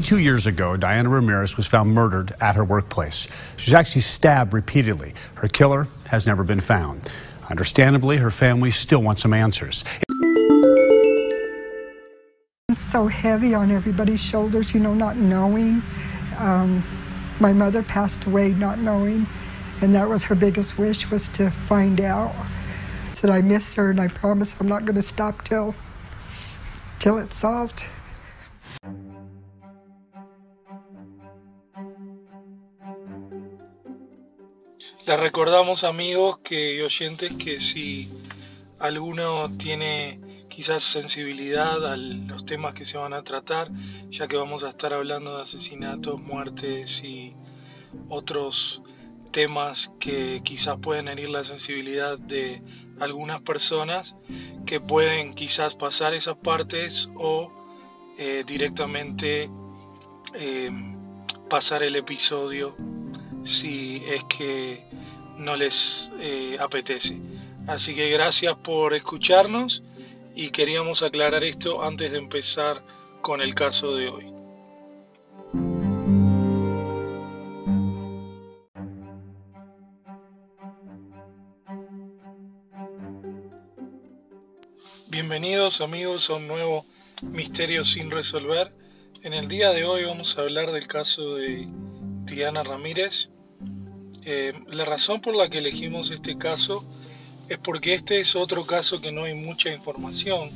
[0.00, 3.26] Two years ago, Diana Ramirez was found murdered at her workplace.
[3.56, 5.14] She was actually stabbed repeatedly.
[5.36, 7.10] Her killer has never been found.
[7.48, 9.84] Understandably, her family still wants some answers.
[12.68, 15.82] It's so heavy on everybody's shoulders, you know, not knowing.
[16.36, 16.84] Um,
[17.40, 19.26] my mother passed away not knowing,
[19.80, 22.34] and that was her biggest wish was to find out.
[23.14, 25.74] Said I miss her, and I promise I'm not going to stop till
[26.98, 27.86] till it's solved.
[35.06, 38.10] Les recordamos amigos que, oyentes que si
[38.80, 43.68] alguno tiene quizás sensibilidad a los temas que se van a tratar,
[44.10, 47.36] ya que vamos a estar hablando de asesinatos, muertes y
[48.08, 48.82] otros
[49.30, 52.60] temas que quizás pueden herir la sensibilidad de
[52.98, 54.16] algunas personas
[54.66, 57.52] que pueden quizás pasar esas partes o
[58.18, 59.48] eh, directamente
[60.34, 60.70] eh,
[61.48, 62.74] pasar el episodio
[63.46, 64.84] si es que
[65.38, 67.18] no les eh, apetece.
[67.66, 69.82] Así que gracias por escucharnos
[70.34, 72.82] y queríamos aclarar esto antes de empezar
[73.22, 74.32] con el caso de hoy.
[85.08, 86.84] Bienvenidos amigos a un nuevo
[87.22, 88.72] Misterio sin resolver.
[89.22, 91.66] En el día de hoy vamos a hablar del caso de
[92.24, 93.28] Diana Ramírez.
[94.28, 96.84] Eh, la razón por la que elegimos este caso
[97.48, 100.50] es porque este es otro caso que no hay mucha información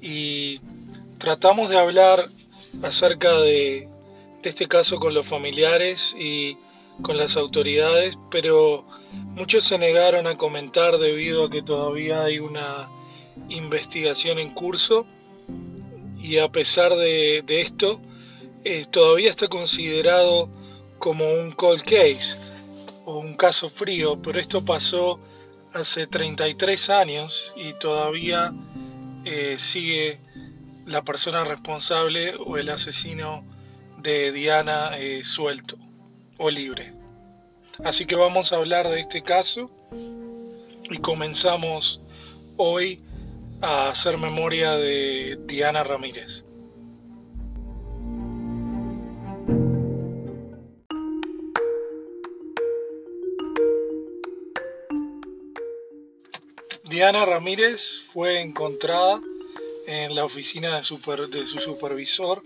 [0.00, 0.60] y
[1.18, 2.30] tratamos de hablar
[2.80, 3.88] acerca de,
[4.44, 6.56] este caso con los familiares y
[7.02, 12.88] con las autoridades, pero muchos se negaron a comentar debido a que todavía hay una
[13.48, 15.04] investigación en curso
[16.16, 18.00] y a pesar de, de esto,
[18.62, 20.48] eh, todavía está considerado
[21.00, 22.36] como un cold case
[23.16, 25.18] un caso frío, pero esto pasó
[25.72, 28.52] hace 33 años y todavía
[29.24, 30.20] eh, sigue
[30.86, 33.44] la persona responsable o el asesino
[33.98, 35.76] de Diana eh, suelto
[36.38, 36.94] o libre.
[37.84, 39.70] Así que vamos a hablar de este caso
[40.90, 42.00] y comenzamos
[42.56, 43.02] hoy
[43.60, 46.44] a hacer memoria de Diana Ramírez.
[56.98, 59.22] Diana Ramírez fue encontrada
[59.86, 60.98] en la oficina de, su
[61.60, 62.42] supervisor,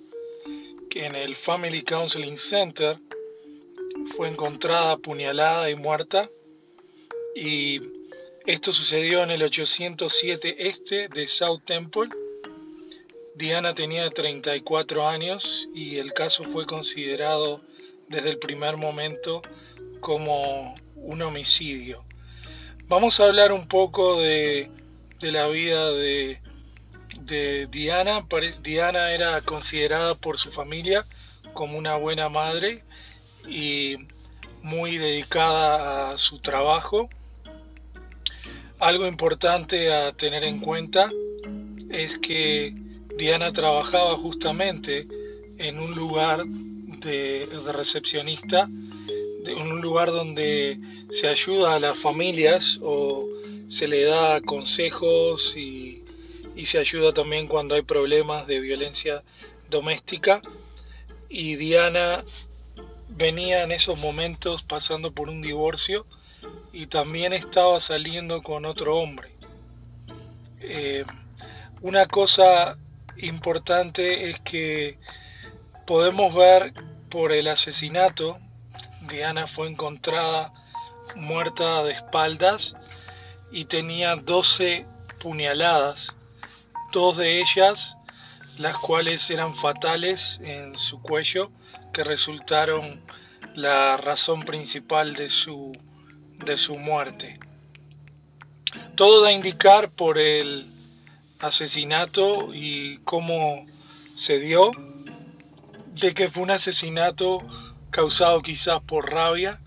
[0.90, 2.98] en el Family Counseling Center
[4.14, 6.28] fue encontrada apuñalada y muerta.
[7.34, 7.80] Y
[8.44, 12.10] esto sucedió en el 807 este de South Temple.
[13.34, 17.62] Diana tenía 34 años y el caso fue considerado
[18.06, 19.40] desde el primer momento
[20.00, 22.04] como un homicidio.
[22.88, 24.70] Vamos a hablar un poco de,
[25.20, 26.40] la vida de,
[27.20, 28.26] de Diana.
[28.62, 31.06] Diana era considerada por su familia
[31.54, 32.82] como una buena madre
[33.48, 33.96] y
[34.62, 37.08] muy dedicada a su trabajo.
[38.78, 41.10] Algo importante a tener en cuenta
[41.90, 42.74] es que
[43.16, 45.06] Diana trabajaba justamente
[45.58, 48.68] en un lugar de, de recepcionista,
[49.46, 50.78] en un lugar donde
[51.10, 53.26] se ayuda a las familias o
[53.68, 56.04] se le da consejos y,
[56.54, 59.22] y se ayuda también cuando hay problemas de violencia
[59.70, 60.42] doméstica.
[61.28, 62.24] Y Diana
[63.08, 66.06] venía en esos momentos pasando por un divorcio
[66.72, 69.32] y también estaba saliendo con otro hombre.
[70.60, 71.04] Eh,
[71.80, 72.78] una cosa
[73.16, 74.98] importante es que
[75.86, 76.72] podemos ver
[77.10, 78.38] por el asesinato,
[79.08, 80.52] Diana fue encontrada
[81.16, 82.74] muerta de espaldas
[83.50, 84.86] y tenía 12
[85.20, 86.14] puñaladas,
[86.92, 87.96] dos de ellas
[88.58, 91.50] las cuales eran fatales en su cuello,
[91.92, 93.02] que resultaron
[93.54, 95.72] la razón principal de su,
[96.44, 97.38] de su muerte.
[98.94, 100.70] Todo da a indicar por el
[101.38, 103.66] asesinato y cómo
[104.14, 104.70] se dio,
[105.94, 107.38] de que fue un asesinato
[107.92, 109.60] causado quizás por rabia,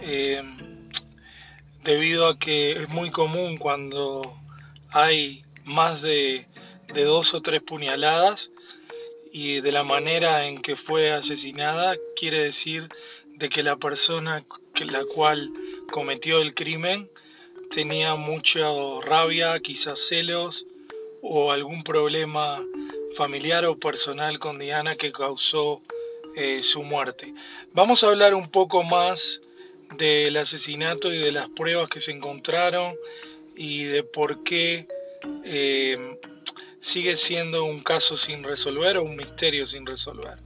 [0.00, 0.42] eh,
[1.84, 4.22] debido a que es muy común cuando
[4.90, 6.46] hay más de,
[6.92, 8.50] de dos o tres puñaladas
[9.30, 12.88] y de la manera en que fue asesinada quiere decir
[13.36, 14.44] de que la persona
[14.74, 15.50] que la cual
[15.92, 17.10] cometió el crimen
[17.70, 18.70] tenía mucha
[19.02, 20.64] rabia, quizás celos
[21.20, 22.64] o algún problema
[23.16, 25.82] familiar o personal con Diana que causó
[26.36, 27.32] eh, su muerte.
[27.72, 29.40] Vamos a hablar un poco más
[29.96, 32.94] del asesinato y de las pruebas que se encontraron
[33.56, 34.88] y de por qué
[35.44, 36.18] eh,
[36.80, 40.38] sigue siendo un caso sin resolver o un misterio sin resolver.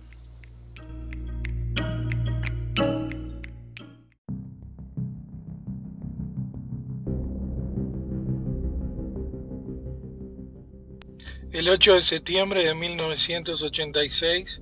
[11.50, 14.61] El 8 de septiembre de 1986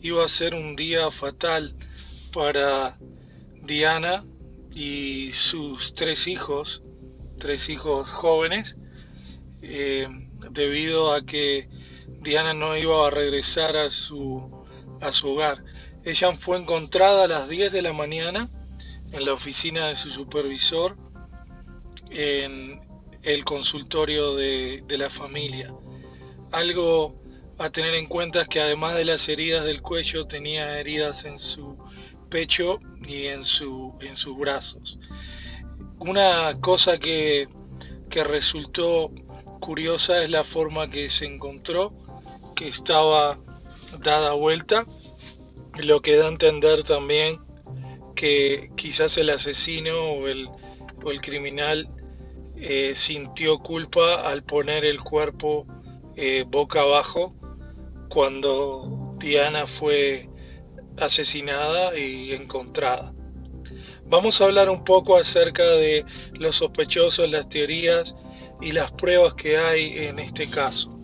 [0.00, 1.74] iba a ser un día fatal
[2.32, 2.98] para
[3.62, 4.24] Diana
[4.70, 6.82] y sus tres hijos,
[7.38, 8.76] tres hijos jóvenes,
[9.62, 10.06] eh,
[10.50, 11.68] debido a que
[12.20, 14.64] Diana no iba a regresar a su,
[15.00, 15.64] a su hogar.
[16.04, 18.50] Ella fue encontrada a las 10 de la mañana
[19.12, 20.96] en la oficina de su supervisor
[22.10, 22.80] en
[23.22, 25.74] el consultorio de, de la familia.
[26.52, 27.25] Algo
[27.58, 31.38] a tener en cuenta es que además de las heridas del cuello tenía heridas en
[31.38, 31.76] su
[32.28, 34.98] pecho y en, su, en sus brazos.
[35.98, 37.48] Una cosa que,
[38.10, 39.10] que resultó
[39.60, 41.92] curiosa es la forma que se encontró,
[42.54, 43.38] que estaba
[44.00, 44.86] dada vuelta,
[45.78, 47.40] lo que da a entender también
[48.14, 50.48] que quizás el asesino o el,
[51.04, 51.88] o el criminal
[52.56, 55.66] eh, sintió culpa al poner el cuerpo
[56.16, 57.34] eh, boca abajo
[58.16, 60.30] cuando Diana fue
[60.96, 63.12] asesinada y encontrada.
[64.06, 66.02] Vamos a hablar un poco acerca de
[66.32, 68.16] los sospechosos, las teorías
[68.62, 70.98] y las pruebas que hay en este caso.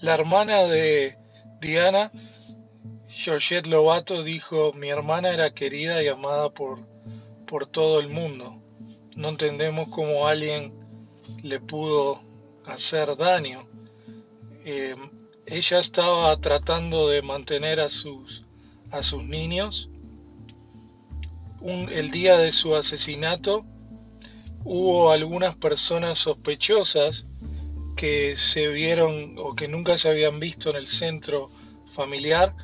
[0.00, 1.18] La hermana de
[1.60, 2.12] Diana,
[3.14, 6.80] Georgette Lobato, dijo, mi hermana era querida y amada por,
[7.46, 8.60] por todo el mundo.
[9.14, 10.72] No entendemos cómo alguien
[11.42, 12.22] le pudo
[12.64, 13.66] hacer daño.
[14.64, 14.96] Eh,
[15.46, 18.44] ella estaba tratando de mantener a sus,
[18.90, 19.90] a sus niños.
[21.60, 23.64] el día de su asesinato
[24.64, 27.26] hubo algunas personas sospechosas
[27.96, 31.50] que se vieron o que nunca se habían visto en el centro
[31.94, 32.54] familiar.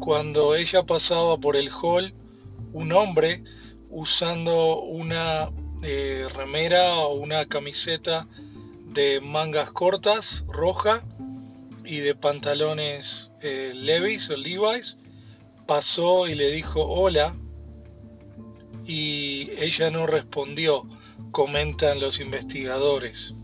[0.00, 2.14] Cuando ella pasaba por el hall,
[2.72, 3.42] un hombre
[3.90, 5.50] usando una
[5.82, 8.26] eh, remera o una camiseta
[8.86, 11.02] de mangas cortas, roja,
[11.88, 14.98] y de pantalones eh, o Levi's,
[15.66, 17.34] pasó y le dijo hola
[18.86, 20.84] y ella no respondió,
[21.30, 23.34] comentan los investigadores.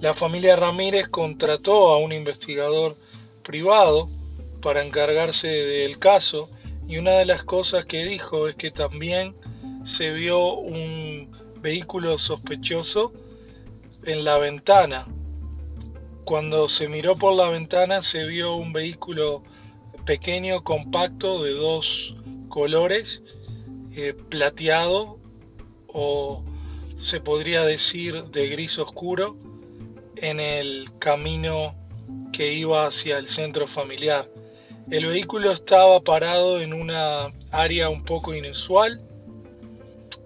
[0.00, 2.96] La familia Ramírez contrató a un investigador
[3.44, 4.10] privado
[4.66, 6.50] para encargarse del caso
[6.88, 9.36] y una de las cosas que dijo es que también
[9.84, 11.30] se vio un
[11.60, 13.12] vehículo sospechoso
[14.02, 15.06] en la ventana.
[16.24, 19.44] Cuando se miró por la ventana se vio un vehículo
[20.04, 22.16] pequeño, compacto, de dos
[22.48, 23.22] colores,
[23.92, 25.20] eh, plateado
[25.86, 26.42] o
[26.98, 29.36] se podría decir de gris oscuro,
[30.16, 31.76] en el camino
[32.32, 34.28] que iba hacia el centro familiar.
[34.90, 39.00] El vehículo estaba parado en una área un poco inusual,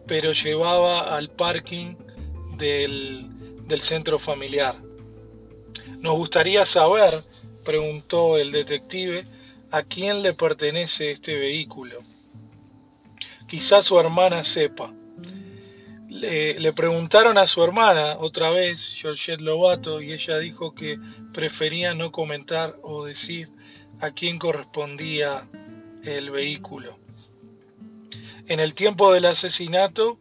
[0.06, 1.94] pero llevaba al parking
[2.58, 4.76] del, del centro familiar.
[6.00, 7.24] Nos gustaría saber,
[7.64, 9.26] preguntó el detective,
[9.70, 12.00] a quién le pertenece este vehículo.
[13.48, 14.92] Quizás su hermana sepa.
[16.06, 20.98] Le, le, preguntaron a su hermana otra vez, Georgette Lobato, y ella dijo que
[21.32, 23.48] prefería no comentar o decir
[24.00, 25.48] a quién correspondía
[26.04, 26.98] el vehículo.
[28.46, 30.18] En el tiempo del asesinato,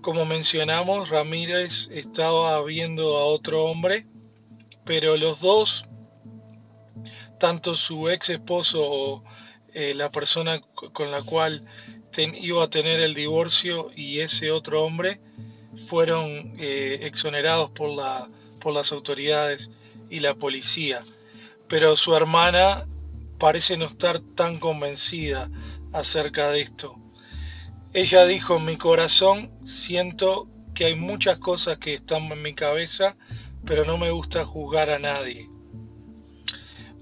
[0.00, 4.06] como mencionamos, Ramírez estaba viendo a otro hombre,
[4.84, 5.84] pero los dos,
[7.38, 9.24] tanto su ex esposo o
[9.74, 10.60] eh, la persona
[10.92, 11.64] con la cual
[12.16, 15.20] iba a tener el divorcio y ese otro hombre,
[15.86, 18.28] fueron eh, exonerados por, la,
[18.60, 19.70] por las autoridades
[20.08, 21.04] y la policía.
[21.70, 22.84] Pero su hermana
[23.38, 25.48] parece no estar tan convencida
[25.92, 26.96] acerca de esto.
[27.92, 33.16] Ella dijo, en mi corazón siento que hay muchas cosas que están en mi cabeza,
[33.64, 35.48] pero no me gusta juzgar a nadie.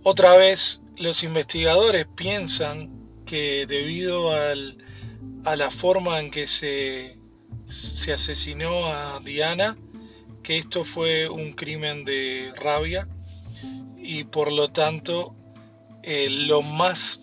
[0.03, 2.91] Otra vez, los investigadores piensan
[3.25, 7.17] que debido a la forma en que se
[8.13, 9.79] asesinó a Diana,
[10.43, 13.09] que esto fue un crimen de rabia
[14.09, 15.35] y por lo tanto
[16.03, 17.21] eh, lo más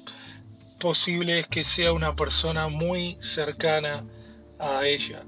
[0.80, 4.06] posible que sea una persona muy cercana
[4.60, 5.24] a ella.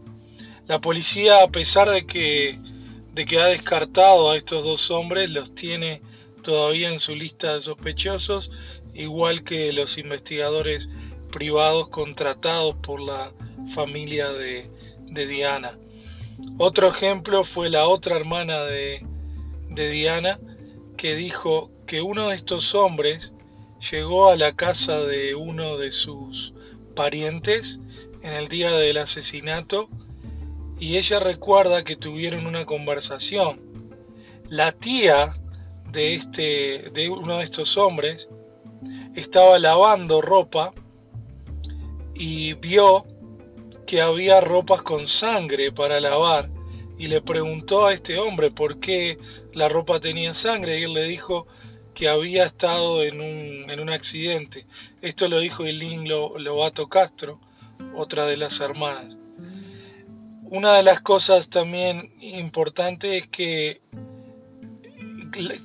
[0.67, 2.59] La policía, a pesar de que,
[3.11, 6.03] de que ha descartado a estos dos hombres, los tiene
[6.43, 8.51] todavía en su lista de sospechosos,
[8.93, 10.87] igual que los investigadores
[11.31, 13.31] privados contratados por la
[13.73, 14.69] familia de,
[15.07, 15.75] de Diana.
[16.59, 19.03] Otro ejemplo fue la otra hermana de,
[19.69, 20.39] de Diana,
[20.97, 23.31] que dijo que uno de estos hombres
[23.91, 26.53] llegó a la casa de uno de sus
[26.95, 27.79] parientes
[28.23, 29.89] en el día del asesinato
[30.79, 33.61] y ella recuerda que tuvieron una conversación.
[34.49, 35.35] La tía
[35.91, 38.27] de este de uno de estos hombres
[39.15, 40.73] estaba lavando ropa
[42.13, 43.05] y vio
[43.85, 46.49] que había ropas con sangre para lavar
[46.97, 49.17] y le preguntó a este hombre por qué
[49.53, 51.47] la ropa tenía sangre y él le dijo
[51.93, 54.65] que había estado en un, en un accidente.
[55.01, 57.39] Esto lo dijo Eileen Lobato Castro,
[57.95, 59.15] otra de las hermanas.
[60.43, 63.81] Una de las cosas también importantes es que,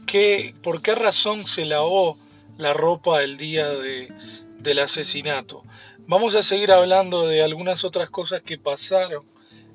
[0.06, 2.18] que por qué razón se lavó
[2.58, 4.12] la ropa el día de,
[4.58, 5.62] del asesinato.
[6.06, 9.31] Vamos a seguir hablando de algunas otras cosas que pasaron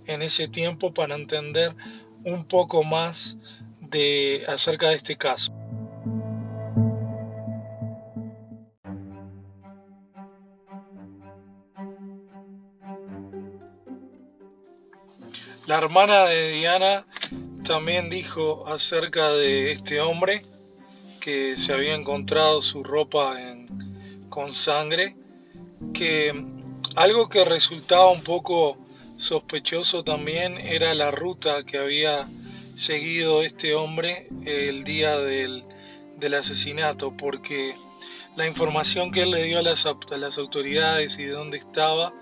[0.07, 1.75] en ese tiempo para entender
[2.23, 3.37] un poco más
[3.81, 5.53] de acerca de este caso.
[15.65, 17.05] La hermana de Diana
[17.65, 20.45] también dijo acerca de este hombre
[21.19, 23.35] que se había encontrado su ropa
[24.29, 25.17] con sangre,
[25.93, 26.31] que
[26.95, 28.77] algo que resultaba un poco
[29.17, 32.29] sospechoso también era la ruta que había
[32.75, 35.63] seguido este hombre el día del,
[36.38, 37.75] asesinato, porque
[38.36, 42.13] la información que él le dio a las, las autoridades y de dónde estaba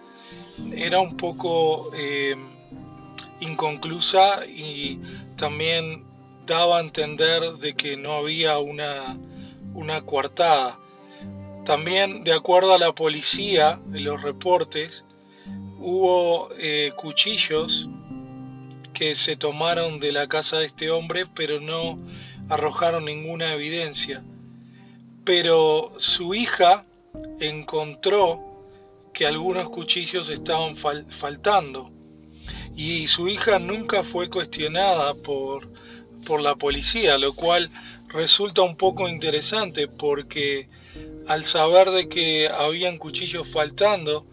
[0.73, 1.91] era un poco...
[1.95, 2.35] Eh,
[3.39, 4.99] inconclusa y
[5.35, 6.05] también
[6.45, 9.17] daba a entender de que no había una,
[9.73, 10.79] una coartada.
[11.65, 15.03] También, de acuerdo a la policía, los reportes,
[15.79, 17.89] hubo eh, cuchillos
[18.93, 21.99] que se tomaron de la casa de este hombre, pero no
[22.49, 24.23] arrojaron ninguna evidencia.
[25.23, 26.85] Pero su hija
[27.39, 28.39] encontró
[29.13, 31.91] que algunos cuchillos estaban faltando
[32.75, 35.69] y su hija nunca fue cuestionada por,
[36.25, 37.71] por la policía, lo cual
[38.09, 40.67] resulta un poco interesante porque
[41.27, 44.25] al saber de que habían cuchillos faltando,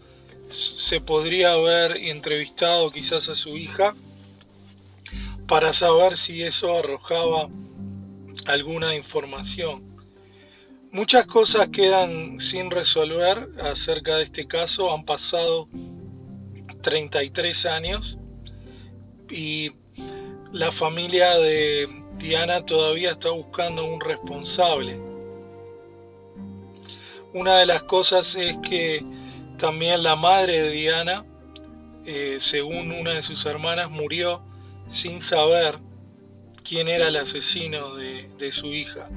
[0.47, 3.95] se podría haber entrevistado quizás a su hija
[5.47, 7.49] para saber si eso arrojaba
[8.45, 9.93] alguna información.
[10.91, 15.67] Muchas cosas quedan sin resolver acerca de este caso, han pasado
[16.81, 18.17] 33 años
[19.29, 19.71] y
[20.51, 21.87] la familia de
[22.19, 24.99] Diana todavía está buscando un responsable.
[27.33, 29.03] Una de las cosas es que
[29.63, 31.23] también la madre de Diana,
[32.05, 34.43] eh, según una de sus hermanas, murió
[34.89, 35.79] sin saber
[36.67, 39.07] quién era el asesino de, su hija.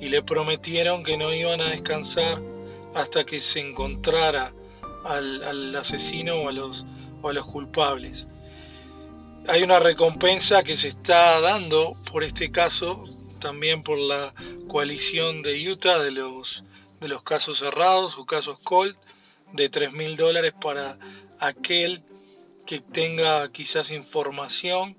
[0.00, 2.40] Y le prometieron que no iban a descansar
[2.94, 4.52] hasta que se encontrara
[5.04, 8.28] al, asesino o a los, culpables.
[9.48, 13.02] Hay una recompensa que se está dando por este caso,
[13.40, 14.32] también por la
[14.68, 16.62] coalición de Utah de los,
[17.00, 18.96] de los casos cerrados o casos Colt,
[19.52, 20.98] de 3 mil dólares para
[21.38, 22.02] aquel
[22.66, 24.96] que tenga quizás información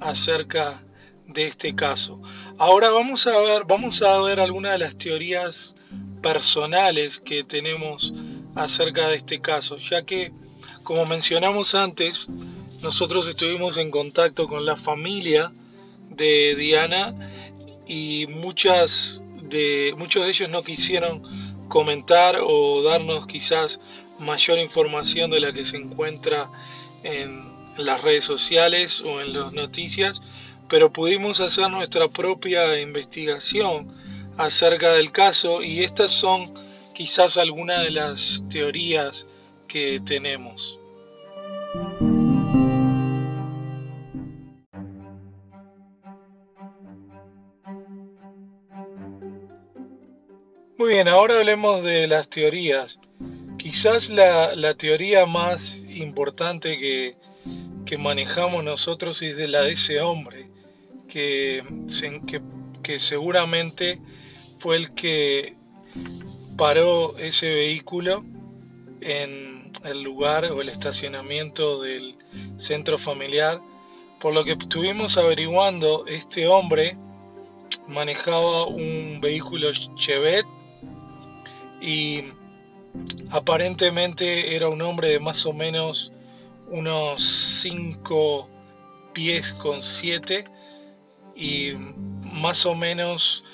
[0.00, 0.82] acerca
[1.26, 2.20] de este caso.
[2.56, 5.76] Ahora vamos a ver, vamos a ver algunas de las teorías
[6.22, 8.12] personales que tenemos
[8.54, 10.32] acerca de este caso, ya que
[10.82, 12.26] como mencionamos antes,
[12.80, 15.52] nosotros estuvimos en contacto con la familia
[16.08, 17.14] de Diana
[17.86, 21.22] y muchas de, muchos de ellos no quisieron
[21.68, 23.80] comentar o darnos quizás
[24.18, 26.50] mayor información de la que se encuentra
[27.02, 30.20] en las redes sociales o en las noticias,
[30.68, 33.94] pero pudimos hacer nuestra propia investigación
[34.36, 36.52] acerca del caso y estas son
[36.94, 39.26] quizás algunas de las teorías
[39.68, 40.78] que tenemos.
[50.88, 52.98] Bien, ahora hablemos de las teorías.
[53.58, 57.14] Quizás la, teoría más importante que,
[57.84, 60.48] que, manejamos nosotros es de la de ese hombre,
[61.06, 61.62] que,
[62.26, 62.40] que,
[62.82, 64.00] que seguramente
[64.60, 65.56] fue el que
[66.56, 68.24] paró ese vehículo
[69.02, 72.16] en el lugar o el estacionamiento del
[72.56, 73.60] centro familiar.
[74.20, 76.96] Por lo que estuvimos averiguando, este hombre
[77.86, 80.57] manejaba un vehículo Chevette
[81.80, 82.24] y
[83.30, 86.12] aparentemente era un hombre de más o menos
[86.70, 87.22] unos
[87.62, 88.48] 5
[89.12, 90.44] pies con 7
[91.34, 91.72] y
[92.22, 93.44] más o menos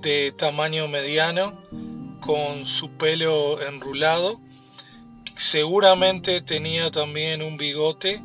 [0.00, 1.58] de tamaño mediano
[2.20, 4.40] con su pelo enrulado
[5.36, 8.22] seguramente tenía también un bigote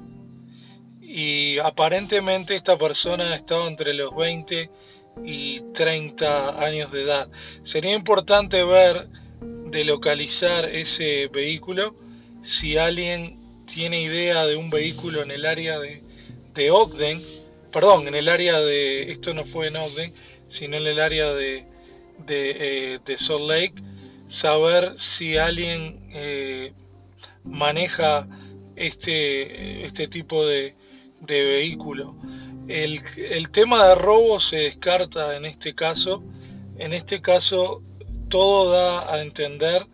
[1.01, 4.69] y aparentemente esta persona estaba entre los 20
[5.23, 7.29] y 30 años de edad.
[7.63, 9.07] Sería importante ver
[9.71, 11.95] de localizar ese vehículo
[12.41, 16.01] si alguien tiene idea de un vehículo en el área de,
[16.53, 17.21] de Ogden,
[17.71, 20.13] perdón, en el área de, esto no fue en Ogden,
[20.47, 21.65] sino en el área de,
[22.25, 23.75] de, eh, Salt Lake,
[24.27, 26.73] saber si alguien eh,
[27.43, 28.27] maneja
[28.75, 30.75] este, este tipo de,
[31.21, 32.15] de vehículo.
[32.67, 36.21] El, el, tema de robo se descarta en este caso.
[36.77, 37.81] En este caso
[38.29, 39.85] todo da a entender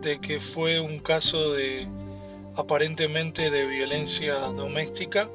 [0.00, 1.88] de que fue un caso de
[2.56, 5.28] aparentemente de violencia doméstica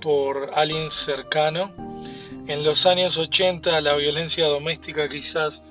[0.00, 1.70] por alguien cercano.
[2.46, 5.62] En los años 80 la violencia doméstica quizás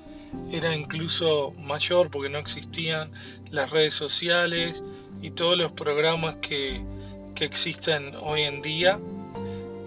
[0.51, 3.11] era incluso mayor porque no existían
[3.49, 4.83] las redes sociales
[5.21, 6.81] y todos los programas que,
[7.33, 8.99] que existen hoy en día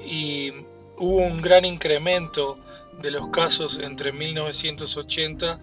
[0.04, 0.50] y
[0.96, 2.58] hubo un gran incremento
[3.00, 5.58] de los casos entre 1980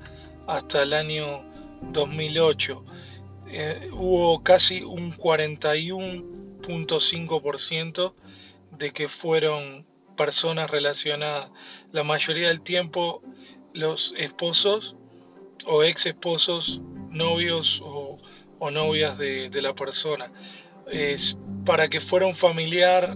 [0.48, 1.44] hasta el año
[1.92, 2.84] 2008.
[3.48, 8.14] Eh, hubo casi un 41.5%
[8.72, 11.50] de que fueron personas relacionadas.
[11.92, 13.22] La mayoría del tiempo
[13.74, 14.96] los esposos
[15.66, 18.20] o ex esposos, novios o,
[18.72, 20.32] novias de, la persona.
[20.92, 23.16] Es para que fuera un familiar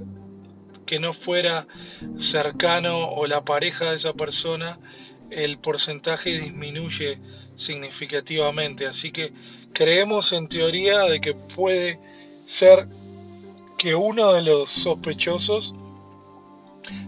[0.90, 1.68] que no fuera
[2.18, 4.80] cercano o la pareja de esa persona,
[5.30, 7.20] el porcentaje disminuye
[7.56, 8.88] significativamente.
[8.88, 9.32] Así que
[9.72, 12.00] creemos en teoría de que puede
[12.46, 12.88] ser
[13.78, 15.76] que uno de los sospechosos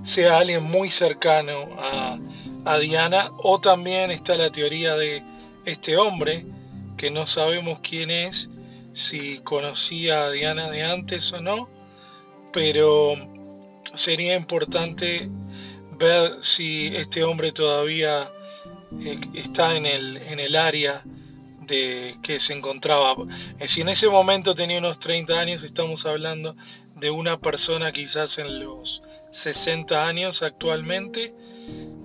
[0.03, 2.19] sea alguien muy cercano a,
[2.77, 5.23] Diana o también está la teoría de
[5.65, 6.45] este hombre
[6.97, 8.47] que no sabemos quién es,
[8.93, 11.67] si conocía a Diana de antes o no,
[12.53, 13.40] pero
[13.93, 15.29] sería importante
[15.97, 18.31] ver si este hombre todavía
[18.99, 21.03] eh, está en el, en el área
[21.61, 23.15] de que se encontraba.
[23.59, 26.55] Eh, si en ese momento tenía unos 30 años, estamos hablando
[26.95, 29.01] de una persona quizás en los
[29.31, 31.33] 60 años actualmente,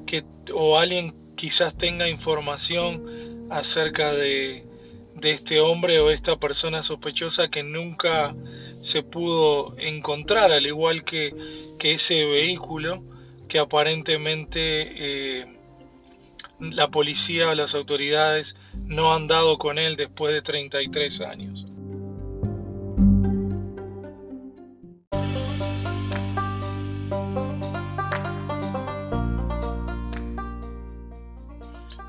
[0.06, 4.66] que, o alguien quizás tenga información acerca de,
[5.14, 8.34] de este hombre o esta persona sospechosa que nunca
[8.80, 13.02] se pudo encontrar, al igual que, que ese vehículo
[13.48, 15.56] que aparentemente eh,
[16.60, 21.66] la policía o las autoridades no han dado con él después de 33 años.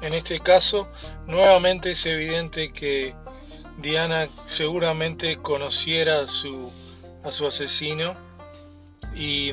[0.01, 0.87] En este caso,
[1.27, 3.13] nuevamente es evidente que
[3.77, 6.71] Diana seguramente conociera a su,
[7.23, 8.15] a su asesino
[9.15, 9.51] y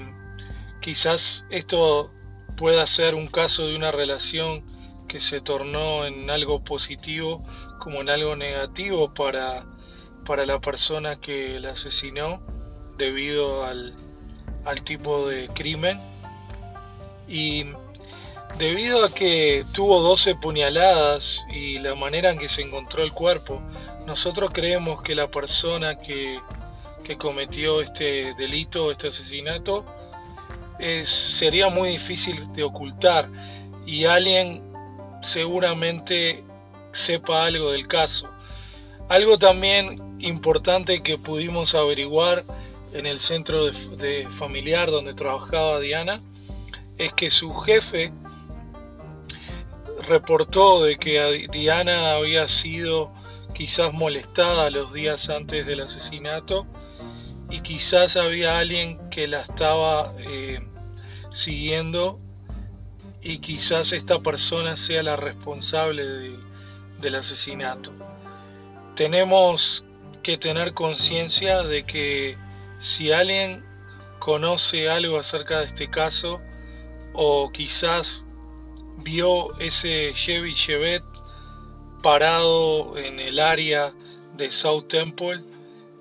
[0.80, 2.10] quizás esto
[2.56, 4.64] pueda ser un caso de una relación
[5.08, 7.44] que se tornó en algo positivo
[7.78, 9.66] como en algo negativo para,
[10.24, 12.40] para la persona que la asesinó
[12.96, 13.94] debido al,
[14.64, 16.00] al tipo de crimen.
[17.28, 17.66] Y
[18.58, 23.60] Debido a que tuvo 12 puñaladas y la manera en que se encontró el cuerpo,
[24.06, 26.40] nosotros creemos que la persona que,
[27.18, 29.84] cometió este delito, este asesinato,
[30.78, 33.28] es, sería muy difícil de ocultar
[33.86, 34.62] y alguien
[35.20, 36.42] seguramente
[36.92, 38.28] sepa algo del caso.
[39.08, 42.44] Algo también importante que pudimos averiguar
[42.94, 46.22] en el centro de familiar donde trabajaba Diana
[46.96, 48.12] es que su jefe
[50.08, 53.12] reportó de que Diana había sido
[53.54, 56.66] quizás molestada los días antes del asesinato
[57.48, 60.60] y quizás había alguien que la estaba eh,
[61.30, 62.18] siguiendo
[63.22, 66.04] y quizás esta persona sea la responsable
[67.00, 67.92] del asesinato.
[68.96, 69.84] Tenemos
[70.22, 72.36] que tener conciencia de que
[72.78, 73.64] si alguien
[74.18, 76.40] conoce algo acerca de este caso
[77.12, 78.24] o quizás
[78.98, 81.13] vio ese Chevy Chevette
[82.04, 83.94] parado en el área
[84.36, 85.42] de South Temple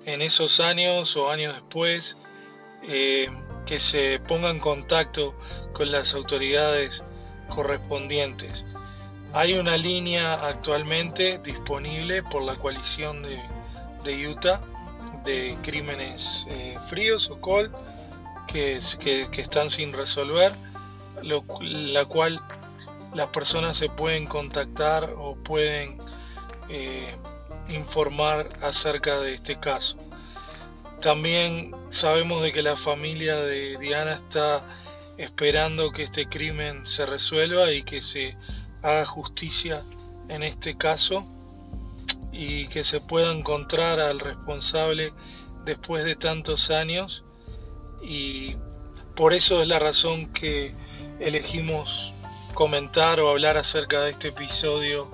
[0.04, 2.18] en esos años o años después
[2.82, 3.30] eh,
[3.64, 5.34] que se ponga en contacto
[5.72, 7.02] con las autoridades
[7.48, 8.66] correspondientes.
[9.32, 14.60] Hay una línea actualmente disponible por la coalición de, Utah
[15.24, 17.72] de crímenes eh, fríos o cold
[18.46, 20.52] que, que, están sin resolver,
[21.22, 22.42] la cual
[23.14, 25.98] las personas se pueden contactar o pueden
[26.68, 27.16] eh,
[27.68, 29.96] informar acerca de este caso.
[31.00, 34.62] También sabemos de que la familia de Diana está
[35.16, 38.36] esperando que este crimen se resuelva y que se
[38.82, 39.84] haga justicia
[40.28, 41.24] en este caso
[42.32, 45.12] y que se pueda encontrar al responsable
[45.64, 47.22] después de tantos años
[48.02, 48.56] y
[49.14, 50.74] por eso es la razón que
[51.20, 52.13] elegimos
[52.54, 55.10] comentar o hablar acerca de este episodio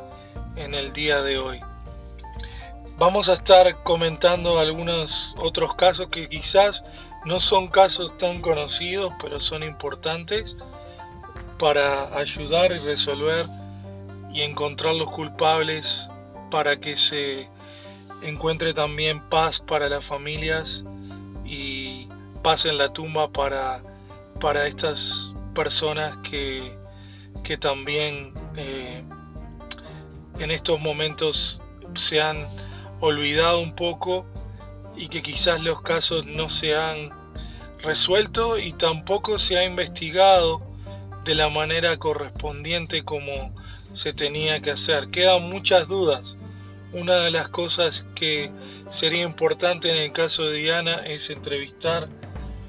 [0.56, 1.60] en el día de hoy.
[2.98, 6.82] Vamos a estar comentando algunos otros casos que quizás
[7.24, 10.54] no son casos tan conocidos, pero son importantes
[11.58, 13.46] para ayudar y resolver
[14.32, 16.08] y encontrar los culpables
[16.50, 17.48] para que se
[18.22, 20.84] encuentre también paz para las familias
[21.44, 22.06] y
[22.42, 23.82] paz en la tumba para,
[24.40, 26.78] para estas personas que,
[27.44, 29.02] que también eh,
[30.38, 31.60] en estos momentos
[31.94, 32.48] se han
[33.00, 34.26] olvidado un poco
[34.96, 37.10] y que quizás los casos no se han
[37.82, 40.60] resuelto y tampoco se ha investigado
[41.24, 43.54] de la manera correspondiente como
[43.92, 45.08] se tenía que hacer.
[45.10, 46.36] Quedan muchas dudas.
[46.92, 48.50] Una de las cosas que
[48.90, 52.08] sería importante en el caso de Diana es entrevistar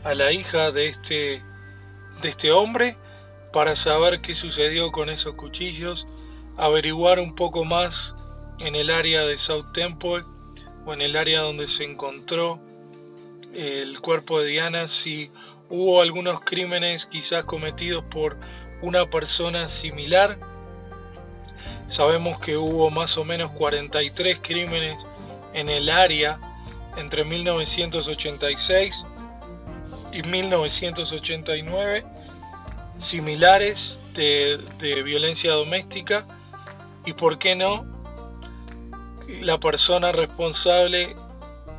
[0.04, 1.43] a la hija de este,
[2.21, 2.97] de este hombre
[3.52, 6.08] para saber qué sucedió con esos cuchillos,
[6.58, 8.16] averiguar un poco más
[8.60, 10.24] en el área de South Temple
[10.86, 12.60] o en el área donde se encontró
[13.54, 15.32] el cuerpo de Diana, si
[15.70, 18.38] hubo algunos crímenes quizás cometidos por
[18.82, 20.38] una persona similar.
[21.88, 24.98] Sabemos que hubo más o menos 43 crímenes
[25.54, 26.40] en el área
[26.96, 29.04] entre 1986
[30.14, 32.06] y 1989
[33.02, 36.26] similares de, violencia doméstica
[37.06, 37.86] y por qué no
[39.42, 41.16] la persona responsable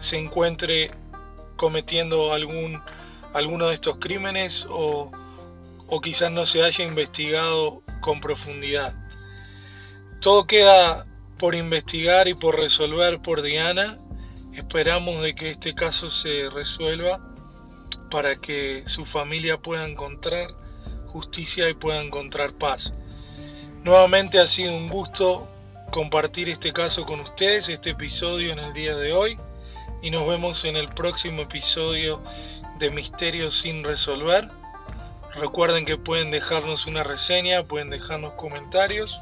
[0.00, 0.90] se encuentre
[1.56, 2.80] cometiendo algún
[3.34, 5.10] alguno de estos crímenes o,
[5.86, 8.94] o quizás no se haya investigado con profundidad.
[10.20, 11.06] Todo queda
[11.38, 13.98] por investigar y por resolver por Diana.
[14.52, 17.20] Esperamos de que este caso se resuelva
[18.10, 20.48] para que su familia pueda encontrar
[21.12, 22.92] justicia y pueda encontrar paz.
[23.84, 25.48] Nuevamente ha sido un gusto
[25.90, 29.36] compartir este caso con ustedes, este episodio en el día de hoy
[30.00, 32.22] y nos vemos en el próximo episodio
[32.78, 34.48] de Misterios sin resolver.
[35.34, 39.20] Recuerden que pueden dejarnos una reseña, pueden dejarnos comentarios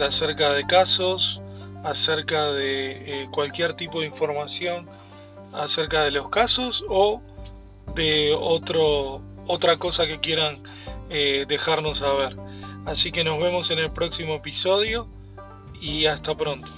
[0.00, 1.40] acerca de casos,
[1.84, 4.88] acerca de eh, cualquier tipo de información
[5.52, 7.20] acerca de los casos o
[7.94, 10.62] de otro, otra cosa que quieran
[11.12, 12.36] eh, dejarnos saber.
[12.86, 15.06] Así que nos vemos en el próximo episodio
[15.80, 16.72] y hasta pronto.